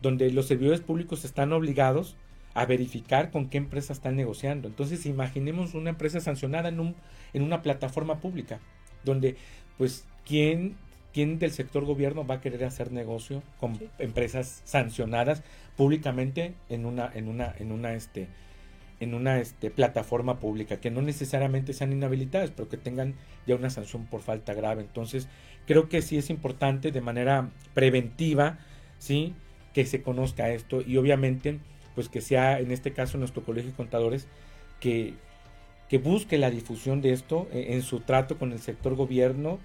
[0.03, 2.17] donde los servidores públicos están obligados
[2.55, 4.69] a verificar con qué empresa están negociando.
[4.69, 6.97] Entonces imaginemos una empresa sancionada en, un,
[7.33, 8.61] en una plataforma pública,
[9.05, 9.37] donde
[9.77, 10.77] pues quién,
[11.13, 15.43] quién del sector gobierno va a querer hacer negocio con empresas sancionadas
[15.77, 18.29] públicamente en una, en una, en una, este,
[19.01, 23.15] en una este, plataforma pública, que no necesariamente sean inhabilitadas, pero que tengan
[23.47, 24.83] ya una sanción por falta grave.
[24.83, 25.29] Entonces,
[25.67, 28.59] creo que sí es importante de manera preventiva,
[28.99, 29.35] ¿sí?
[29.73, 31.61] Que se conozca esto y obviamente,
[31.95, 34.27] pues que sea en este caso nuestro colegio de contadores
[34.81, 35.15] que,
[35.89, 39.59] que busque la difusión de esto eh, en, su trato con el sector gobierno,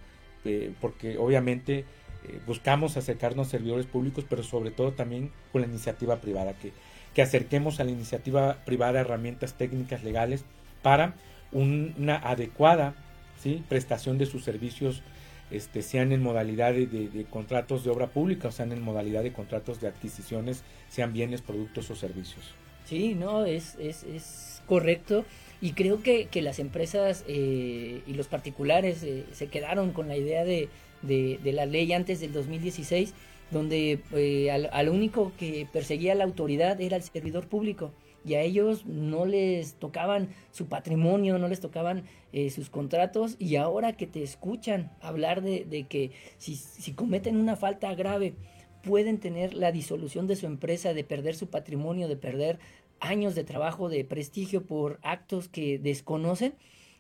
[0.46, 5.68] eh, porque obviamente eh, buscamos acercarnos a servidores públicos, pero sobre todo también con la
[5.68, 6.72] iniciativa privada, que
[7.14, 10.46] que acerquemos a la iniciativa privada herramientas técnicas legales
[10.82, 11.16] para
[11.52, 12.96] una adecuada
[13.40, 13.64] ¿sí?
[13.70, 15.04] prestación de sus servicios,
[15.52, 19.80] este, sean en modalidad de, contratos de obra pública o sean en modalidad de contratos
[19.80, 22.56] de adquisiciones, sean bienes, productos o servicios.
[22.86, 25.26] Sí, no, es, es, es correcto.
[25.64, 30.18] Y creo que, que las empresas eh, y los particulares eh, se quedaron con la
[30.18, 30.68] idea de,
[31.02, 33.14] de, de la ley antes del 2016
[33.54, 37.94] donde eh, al, único que perseguía la autoridad era el servidor público
[38.26, 43.56] y a ellos no les tocaban su patrimonio, no les tocaban eh, sus contratos y
[43.56, 48.34] ahora que te escuchan hablar de, que si, si, cometen una falta grave
[48.82, 52.60] pueden tener la disolución de su empresa, de perder su patrimonio, de perder
[53.04, 56.56] años de trabajo, de prestigio por actos que desconocen,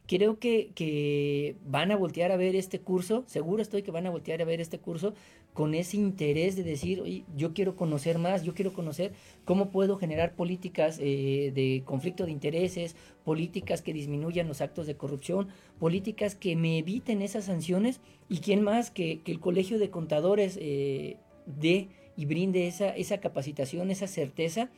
[0.05, 4.09] creo que, que, van a voltear a ver este curso, seguro estoy que van a
[4.09, 5.13] voltear a ver este curso
[5.53, 9.13] con ese interés de decir, Oye, yo quiero conocer más, yo quiero conocer
[9.45, 14.97] cómo puedo generar políticas eh, de conflicto de intereses, políticas que disminuyan los actos de
[14.97, 15.47] corrupción,
[15.79, 20.57] políticas que me eviten esas sanciones y quién más que, que el Colegio de Contadores
[20.59, 21.87] eh, dé
[22.17, 24.69] y brinde esa, esa capacitación, esa certeza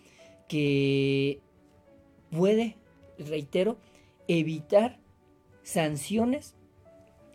[0.47, 1.39] que
[2.31, 2.77] puede,
[3.17, 3.77] reitero,
[4.27, 4.99] evitar
[5.63, 6.55] sanciones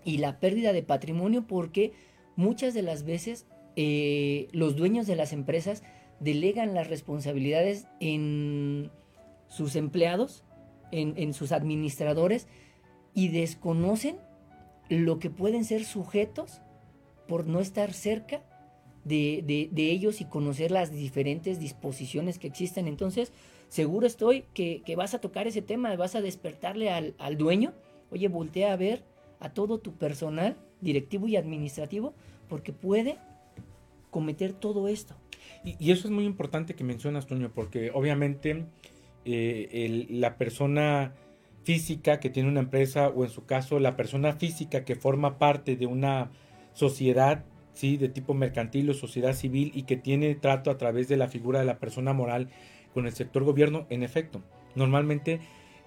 [0.05, 1.93] y la pérdida de patrimonio porque
[2.37, 3.47] muchas de las veces
[3.77, 5.83] eh, los dueños de las empresas
[6.21, 8.91] delegan las responsabilidades en
[9.49, 10.45] sus empleados,
[10.93, 12.47] en, sus administradores
[13.15, 14.17] y desconocen
[14.89, 16.61] lo que pueden ser sujetos
[17.27, 18.43] por no estar cerca
[19.05, 22.89] de, ellos y conocer las diferentes disposiciones que existen.
[22.89, 23.33] Entonces,
[23.69, 27.73] seguro estoy que, vas a tocar ese tema, vas a despertarle al, al dueño
[28.11, 29.03] Oye, voltea a ver
[29.39, 32.13] a todo tu personal directivo y administrativo
[32.49, 33.19] porque puede
[34.11, 35.15] cometer todo esto.
[35.65, 38.65] Y, eso es muy importante que mencionas, Toño, porque obviamente
[39.25, 41.15] eh, la persona
[41.63, 45.77] física que tiene una empresa o en su caso la persona física que forma parte
[45.77, 46.31] de una
[46.73, 47.97] sociedad ¿sí?
[47.97, 51.61] de tipo mercantil o sociedad civil y que tiene trato a través de la figura
[51.61, 52.49] de la persona moral
[52.95, 54.43] con el sector gobierno, en efecto,
[54.75, 55.41] normalmente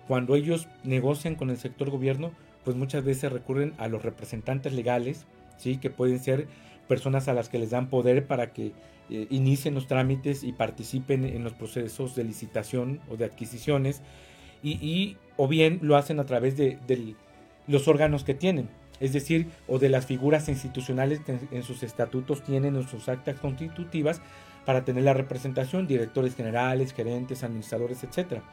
[0.07, 2.31] cuando ellos negocian con el sector gobierno,
[2.63, 5.25] pues muchas veces recurren a los representantes legales,
[5.57, 5.77] ¿sí?
[5.77, 6.47] que pueden ser
[6.87, 8.71] personas a las que les dan poder para que
[9.09, 14.01] eh, inicien los trámites y participen en los procesos de licitación o de adquisiciones,
[14.65, 16.77] y, o bien lo hacen a través de,
[17.67, 18.69] los órganos que tienen,
[18.99, 23.39] es decir, o de las figuras institucionales que en sus estatutos tienen en sus actas
[23.39, 24.21] constitutivas
[24.65, 28.43] para tener la representación, directores generales, gerentes, administradores, etcétera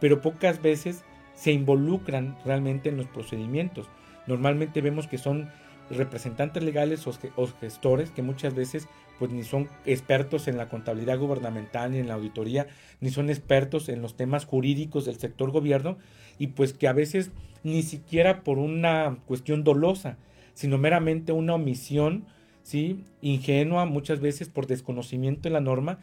[0.00, 3.88] pero pocas veces se involucran realmente en los procedimientos.
[4.26, 5.50] Normalmente vemos que son
[5.90, 8.88] representantes legales o gestores que muchas veces
[9.18, 12.66] pues ni son expertos en la contabilidad gubernamental ni en la auditoría,
[13.00, 15.98] ni son expertos en los temas jurídicos del sector gobierno
[16.38, 17.30] y pues que a veces
[17.64, 20.18] ni siquiera por una cuestión dolosa,
[20.54, 22.26] sino meramente una omisión,
[22.62, 23.04] ¿sí?
[23.20, 25.98] ingenua muchas veces por desconocimiento de la norma,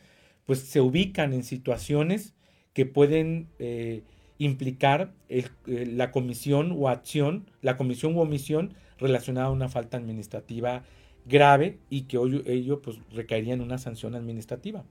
[0.45, 2.33] pues se ubican en situaciones
[2.73, 4.03] que pueden eh,
[4.37, 10.83] implicar eh, la comisión o acción, la comisión u omisión relacionada a una falta administrativa
[11.25, 14.83] grave y que ello, pues recaería en una sanción administrativa.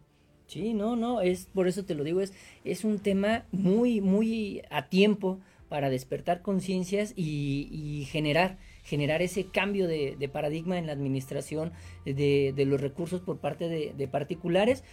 [0.46, 4.62] Sí, no, no, es por eso te lo digo, es, es un tema muy, muy
[4.70, 11.72] a tiempo para despertar conciencias y, generar, generar ese cambio de, paradigma en la administración
[12.04, 14.84] de, los recursos por parte de particulares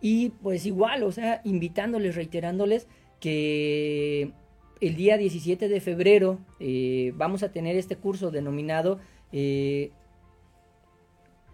[0.00, 2.86] y pues igual, o sea, invitándoles, reiterándoles
[3.20, 4.32] que
[4.80, 9.00] el día 17 de febrero eh, vamos a tener este curso denominado
[9.32, 9.90] eh,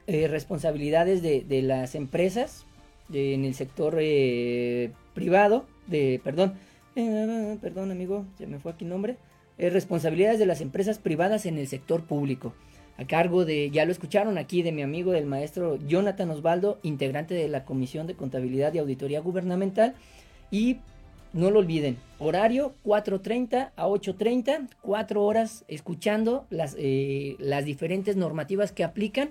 [0.06, 2.64] eh, responsabilidades de, las empresas
[3.12, 3.94] en el sector
[5.14, 6.54] privado, de, perdón,
[6.94, 9.16] perdón amigo, se me fue aquí el nombre,
[9.58, 12.54] responsabilidades de las empresas privadas en el sector público
[12.96, 17.34] a cargo de, ya lo escucharon aquí, de mi amigo, del maestro Jonathan Osvaldo, integrante
[17.34, 19.94] de la Comisión de Contabilidad y Auditoría Gubernamental.
[20.50, 20.78] Y
[21.32, 28.70] no lo olviden, horario 4.30 a 8.30, cuatro horas escuchando las, eh, las diferentes normativas
[28.70, 29.30] que aplican.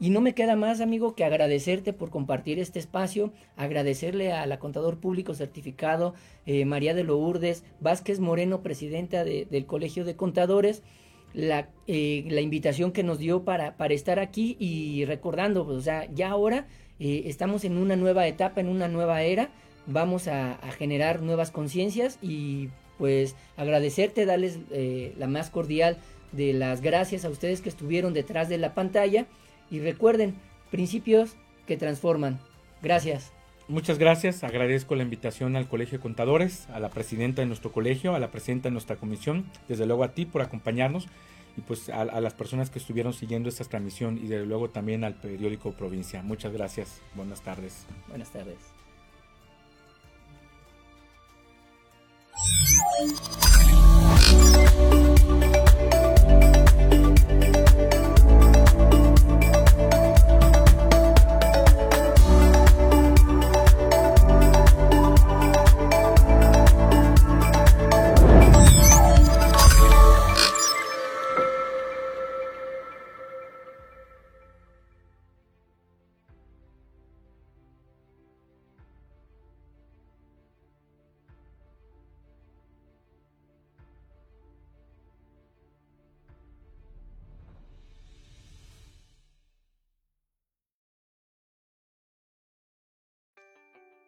[0.00, 4.58] Y no me queda más, amigo, que agradecerte por compartir este espacio, agradecerle a la
[4.58, 6.14] contador público certificado
[6.46, 10.82] eh, María de Lourdes Vázquez Moreno, presidenta del Colegio de Contadores,
[11.32, 15.82] la, eh, la, invitación que nos dio para, para estar aquí y recordando, pues, o
[15.82, 16.66] sea, ya ahora
[16.98, 19.50] estamos en una nueva etapa, en una nueva era
[19.86, 22.68] vamos a, generar nuevas conciencias y
[22.98, 25.98] pues agradecerte, darles eh, la más cordial
[26.32, 29.26] de las gracias a ustedes que estuvieron detrás de la pantalla
[29.74, 30.34] y recuerden,
[30.70, 31.34] principios
[31.66, 32.38] que transforman.
[32.82, 33.32] Gracias.
[33.66, 38.14] Muchas gracias, agradezco la invitación al Colegio de Contadores, a la presidenta de nuestro colegio,
[38.14, 41.08] a la presidenta de nuestra comisión, desde luego a ti por acompañarnos
[41.56, 45.02] y pues a, a las personas que estuvieron siguiendo esta transmisión y desde luego también
[45.02, 46.22] al periódico Provincia.
[46.22, 47.86] Muchas gracias, buenas tardes.
[48.08, 48.58] Buenas tardes.